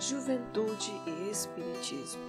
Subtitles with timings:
[0.00, 2.22] Juventude e Espiritismo.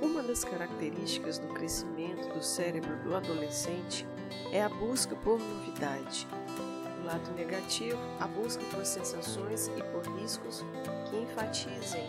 [0.00, 4.06] Uma das características do crescimento do cérebro do adolescente
[4.50, 6.26] é a busca por novidade.
[6.56, 10.64] Do lado negativo, a busca por sensações e por riscos
[11.10, 12.08] que enfatizem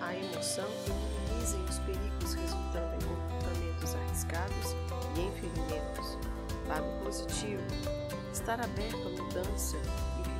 [0.00, 4.76] a emoção e minimizem os perigos resultando em comportamentos arriscados
[5.16, 6.16] e em ferimentos.
[6.68, 7.62] Lado positivo,
[8.32, 9.76] estar aberto à mudança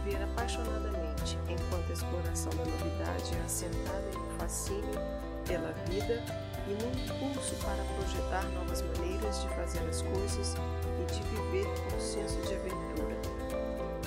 [0.04, 5.00] viver apaixonadamente, enquanto a exploração da novidade é assentada em um fascínio
[5.46, 6.22] pela vida
[6.66, 10.54] e num impulso para projetar novas maneiras de fazer as coisas
[11.00, 13.16] e de viver com senso de aventura.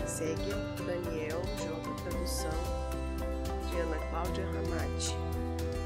[0.06, 0.52] Segue
[0.86, 2.04] Daniel J.
[2.04, 2.52] Tradução
[3.70, 5.16] de Ana Cláudia Ramati.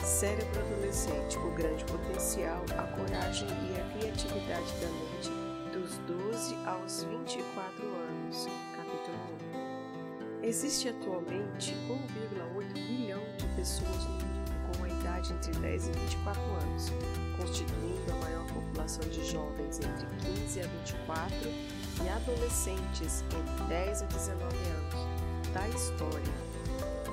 [0.04, 7.04] Cérebro adolescente, o grande potencial, a coragem e a criatividade da mente dos 12 aos
[7.04, 8.48] 24 anos.
[8.76, 9.51] Capítulo 1.
[10.44, 16.42] Existe atualmente 1,8 bilhão de pessoas no mundo com a idade entre 10 e 24
[16.42, 16.92] anos,
[17.38, 21.36] constituindo a maior população de jovens entre 15 a 24
[22.04, 26.34] e adolescentes entre 10 a 19 anos da história.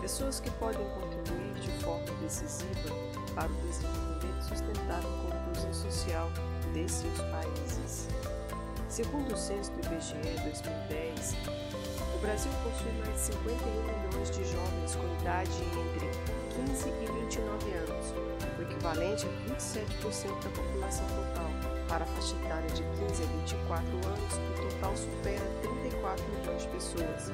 [0.01, 2.95] Pessoas que podem contribuir de forma decisiva
[3.35, 6.31] para o desenvolvimento sustentável com inclusão social
[6.73, 8.09] de seus países.
[8.89, 11.68] Segundo o censo do IBGE 2010,
[12.19, 16.09] o Brasil possui mais de 51 milhões de jovens com idade entre
[16.67, 18.15] 15 e 29 anos,
[18.59, 21.49] o equivalente a 27% da população total.
[21.89, 26.69] Para a faixa etária de 15 a 24 anos, o total supera 34 milhões de
[26.69, 27.33] pessoas,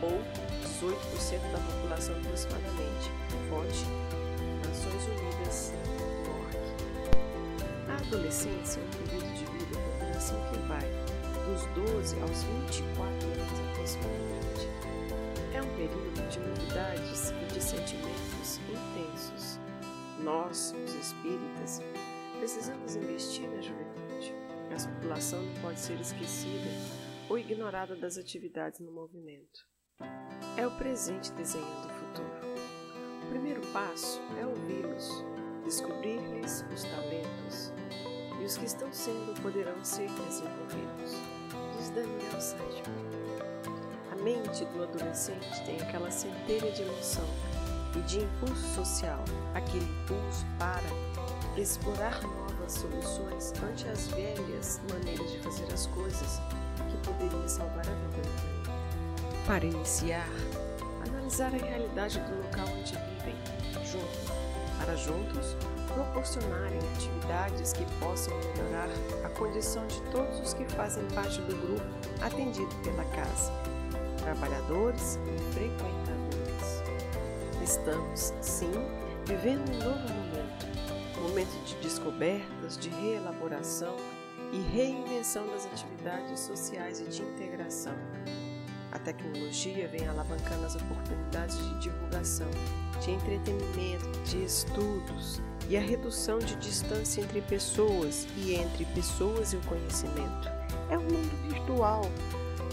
[0.00, 0.22] ou
[0.62, 3.10] 18% da população aproximadamente.
[3.50, 3.84] Fonte:
[4.68, 5.72] Nações Unidas,
[6.28, 6.56] ORG.
[7.90, 9.71] A adolescência é um período de vida
[11.62, 14.68] dos 12 aos 24 anos aproximadamente.
[15.54, 19.60] É um período de novidades e de sentimentos intensos.
[20.20, 21.80] Nós, os espíritas,
[22.38, 24.34] precisamos investir na juventude.
[24.70, 26.70] Essa população não pode ser esquecida
[27.28, 29.66] ou ignorada das atividades no movimento.
[30.56, 32.30] É o presente desenhando o futuro.
[33.24, 35.24] O primeiro passo é ouvi-los,
[35.64, 37.72] descobrir-lhes os talentos,
[38.40, 41.14] e os que estão sendo poderão ser desenvolvidos,
[41.94, 43.12] Daniel Seidman.
[44.10, 47.24] A mente do adolescente tem aquela centelha de emoção
[47.94, 49.22] e de impulso social,
[49.54, 56.40] aquele impulso para explorar novas soluções ante as velhas maneiras de fazer as coisas
[56.90, 58.28] que poderiam salvar a vida.
[59.46, 60.28] Para iniciar,
[61.06, 63.61] analisar a realidade do local onde vivem,
[63.92, 64.32] junto,
[64.78, 65.56] para juntos
[65.94, 68.88] proporcionarem atividades que possam melhorar
[69.24, 71.84] a condição de todos os que fazem parte do grupo
[72.22, 73.52] atendido pela casa,
[74.18, 76.82] trabalhadores e frequentadores.
[77.62, 78.72] Estamos, sim,
[79.26, 83.94] vivendo um novo momento, momento de descobertas, de reelaboração
[84.52, 87.94] e reinvenção das atividades sociais e de integração.
[88.92, 92.50] A tecnologia vem alavancando as oportunidades de divulgação,
[93.00, 99.56] de entretenimento, de estudos e a redução de distância entre pessoas e entre pessoas e
[99.56, 100.48] o conhecimento.
[100.90, 102.02] É um mundo virtual,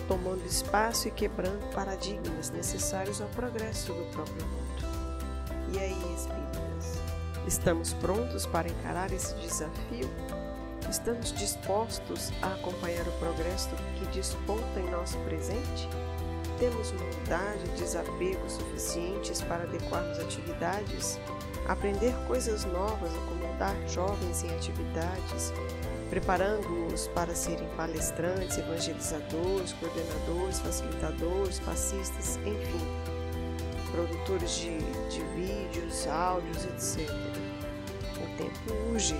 [0.09, 4.83] tomando espaço e quebrando paradigmas necessários ao progresso do próprio mundo.
[5.73, 7.01] E aí, espíritas,
[7.47, 10.09] estamos prontos para encarar esse desafio?
[10.89, 15.87] Estamos dispostos a acompanhar o progresso que desponta em nosso presente?
[16.57, 21.19] Temos humildade e desapego suficientes para adequarmos atividades,
[21.67, 25.53] aprender coisas novas, acomodar jovens em atividades,
[26.09, 32.87] preparando-os para serem palestrantes, evangelizadores, coordenadores, facilitadores, passistas, enfim,
[33.91, 34.79] produtores de,
[35.09, 37.07] de vídeos, áudios, etc.
[38.17, 39.15] O tempo urge.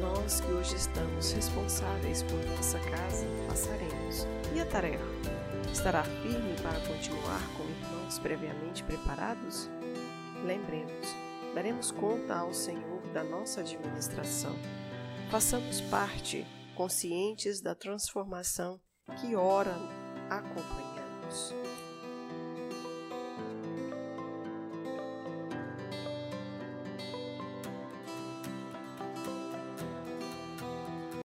[0.00, 4.26] Nós que hoje estamos responsáveis por nossa casa, passaremos.
[4.54, 5.04] E a tarefa?
[5.72, 9.70] Estará firme para continuar com irmãos previamente preparados?
[10.44, 11.14] Lembremos,
[11.54, 14.54] daremos conta ao Senhor da nossa administração.
[15.30, 18.80] Façamos parte, conscientes da transformação
[19.20, 19.76] que ora
[20.28, 21.61] acompanhamos.